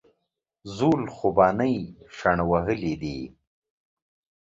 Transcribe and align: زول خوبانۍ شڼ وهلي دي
زول 0.77 1.01
خوبانۍ 1.15 1.75
شڼ 2.15 2.37
وهلي 2.49 2.93
دي 3.01 3.17